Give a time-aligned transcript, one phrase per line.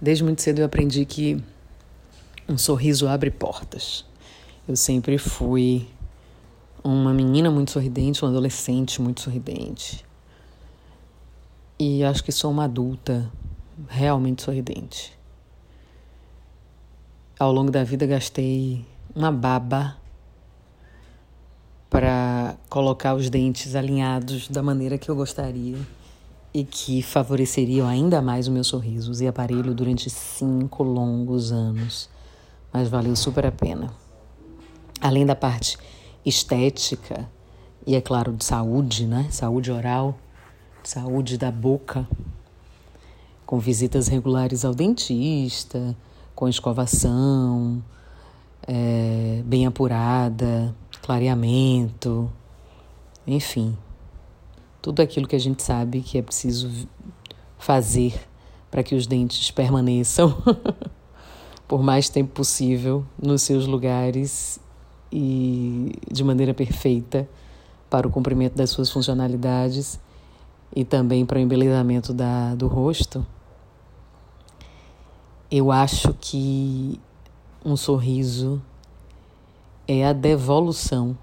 [0.00, 1.42] Desde muito cedo eu aprendi que
[2.48, 4.04] um sorriso abre portas.
[4.66, 5.86] Eu sempre fui
[6.82, 10.04] uma menina muito sorridente, uma adolescente muito sorridente.
[11.78, 13.30] E acho que sou uma adulta
[13.88, 15.16] realmente sorridente.
[17.38, 18.84] Ao longo da vida gastei
[19.14, 19.96] uma baba
[21.88, 25.78] para colocar os dentes alinhados da maneira que eu gostaria
[26.54, 29.10] e que favoreceriam ainda mais o meu sorriso.
[29.10, 32.08] Usei aparelho durante cinco longos anos,
[32.72, 33.92] mas valeu super a pena.
[35.00, 35.76] Além da parte
[36.24, 37.28] estética
[37.84, 39.26] e, é claro, de saúde, né?
[39.32, 40.16] Saúde oral,
[40.84, 42.08] saúde da boca,
[43.44, 45.96] com visitas regulares ao dentista,
[46.36, 47.82] com escovação,
[48.66, 52.30] é, bem apurada, clareamento,
[53.26, 53.76] enfim,
[54.84, 56.70] tudo aquilo que a gente sabe que é preciso
[57.56, 58.20] fazer
[58.70, 60.36] para que os dentes permaneçam
[61.66, 64.60] por mais tempo possível nos seus lugares
[65.10, 67.26] e de maneira perfeita
[67.88, 69.98] para o cumprimento das suas funcionalidades
[70.76, 73.24] e também para o embelezamento da, do rosto,
[75.50, 77.00] eu acho que
[77.64, 78.60] um sorriso
[79.88, 81.16] é a devolução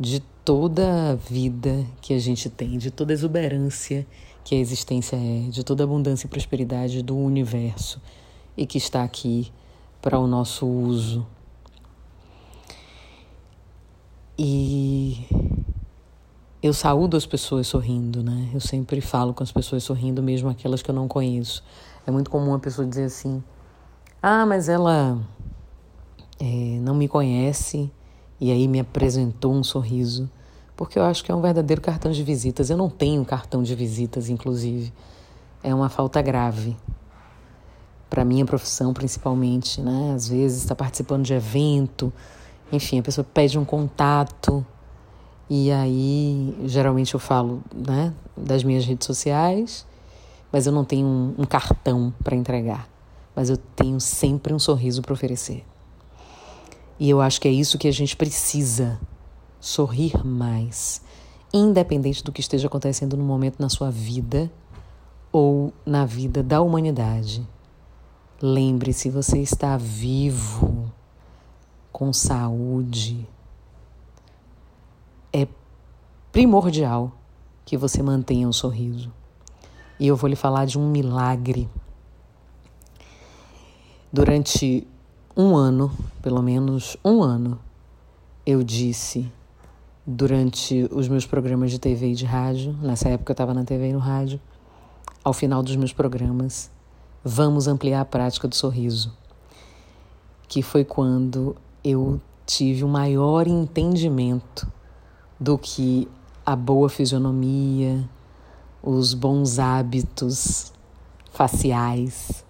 [0.00, 4.06] de toda a vida que a gente tem, de toda a exuberância
[4.44, 8.00] que a existência é, de toda a abundância e prosperidade do universo
[8.56, 9.50] e que está aqui
[10.02, 11.26] para o nosso uso.
[14.38, 15.26] E
[16.62, 18.50] eu saúdo as pessoas sorrindo, né?
[18.52, 21.64] Eu sempre falo com as pessoas sorrindo, mesmo aquelas que eu não conheço.
[22.06, 23.42] É muito comum a pessoa dizer assim:
[24.22, 25.18] ah, mas ela
[26.38, 27.90] é, não me conhece
[28.46, 30.28] e aí me apresentou um sorriso.
[30.76, 32.68] Porque eu acho que é um verdadeiro cartão de visitas.
[32.68, 34.92] Eu não tenho cartão de visitas, inclusive.
[35.62, 36.76] É uma falta grave.
[38.10, 40.12] Para minha profissão, principalmente, né?
[40.14, 42.12] Às vezes está participando de evento
[42.72, 44.64] enfim, a pessoa pede um contato
[45.48, 49.86] e aí geralmente eu falo né, das minhas redes sociais,
[50.50, 52.88] mas eu não tenho um, um cartão para entregar,
[53.34, 55.64] mas eu tenho sempre um sorriso para oferecer.
[56.98, 59.00] E eu acho que é isso que a gente precisa:
[59.60, 61.02] sorrir mais,
[61.52, 64.50] independente do que esteja acontecendo no momento na sua vida
[65.32, 67.46] ou na vida da humanidade.
[68.40, 70.92] Lembre-se, você está vivo
[71.90, 73.26] com saúde.
[75.32, 75.48] É
[76.30, 77.12] primordial
[77.64, 79.12] que você mantenha um sorriso.
[79.98, 81.68] E eu vou lhe falar de um milagre.
[84.12, 84.86] Durante
[85.36, 85.90] um ano,
[86.22, 87.58] pelo menos um ano,
[88.46, 89.30] eu disse
[90.06, 93.88] durante os meus programas de TV e de rádio, nessa época eu estava na TV
[93.88, 94.40] e no rádio,
[95.24, 96.70] ao final dos meus programas,
[97.24, 99.12] vamos ampliar a prática do sorriso.
[100.46, 104.70] Que foi quando eu tive um maior entendimento
[105.40, 106.06] do que
[106.46, 108.08] a boa fisionomia,
[108.80, 110.72] os bons hábitos
[111.32, 112.43] faciais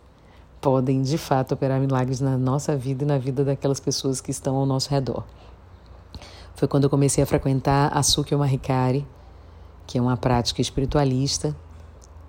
[0.64, 4.56] podem de fato operar milagres na nossa vida e na vida daquelas pessoas que estão
[4.56, 5.22] ao nosso redor.
[6.54, 9.06] Foi quando eu comecei a frequentar a Sukyo Mahikari,
[9.86, 11.54] que é uma prática espiritualista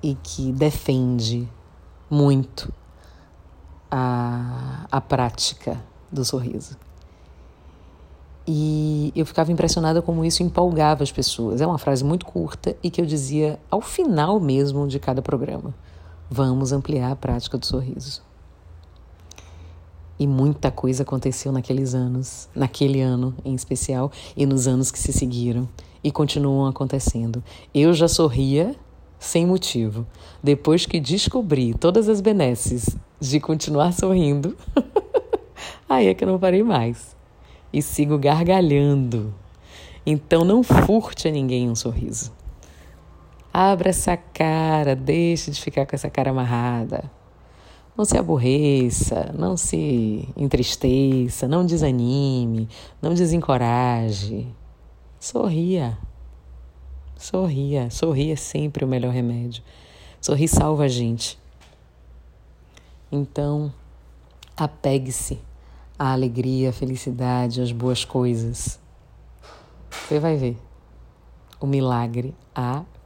[0.03, 1.47] e que defende
[2.09, 2.73] muito
[3.89, 5.81] a, a prática
[6.11, 6.75] do sorriso.
[8.45, 11.61] E eu ficava impressionada como isso empolgava as pessoas.
[11.61, 15.73] É uma frase muito curta e que eu dizia ao final mesmo de cada programa.
[16.29, 18.23] Vamos ampliar a prática do sorriso.
[20.17, 25.11] E muita coisa aconteceu naqueles anos, naquele ano em especial, e nos anos que se
[25.11, 25.67] seguiram,
[26.03, 27.43] e continuam acontecendo.
[27.73, 28.75] Eu já sorria
[29.19, 30.05] sem motivo.
[30.41, 34.55] Depois que descobri todas as benesses de continuar sorrindo,
[35.89, 37.15] aí é que eu não parei mais
[37.73, 39.33] e sigo gargalhando.
[40.05, 42.31] Então não furte a ninguém um sorriso.
[43.57, 47.09] Abra essa cara, deixe de ficar com essa cara amarrada.
[47.95, 52.67] Não se aborreça, não se entristeça, não desanime,
[53.01, 54.45] não desencoraje.
[55.17, 55.97] Sorria.
[57.15, 57.89] Sorria.
[57.89, 59.63] Sorrir é sempre o melhor remédio.
[60.19, 61.39] Sorrir salva a gente.
[63.09, 63.71] Então,
[64.57, 65.39] apegue-se
[65.97, 68.77] a alegria, a felicidade, as boas coisas.
[69.89, 70.57] Você vai ver.
[71.57, 72.35] O milagre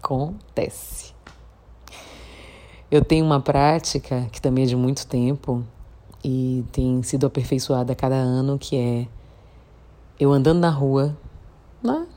[0.09, 1.13] acontece.
[2.89, 5.63] Eu tenho uma prática que também é de muito tempo
[6.23, 9.07] e tem sido aperfeiçoada a cada ano, que é
[10.19, 11.15] eu andando na rua,
[11.83, 12.07] né?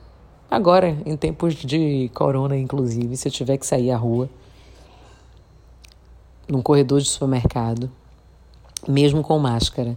[0.51, 4.29] agora, em tempos de corona, inclusive, se eu tiver que sair à rua,
[6.49, 7.91] num corredor de supermercado,
[8.89, 9.97] mesmo com máscara.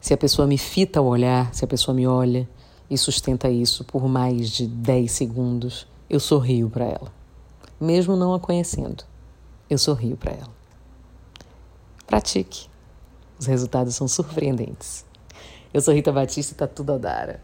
[0.00, 2.48] Se a pessoa me fita o olhar, se a pessoa me olha
[2.88, 7.21] e sustenta isso por mais de 10 segundos, eu sorrio para ela.
[7.82, 9.02] Mesmo não a conhecendo,
[9.68, 10.54] eu sorrio para ela.
[12.06, 12.70] Pratique.
[13.36, 15.04] Os resultados são surpreendentes.
[15.74, 17.40] Eu sou Rita Batista e tá tudo a dar.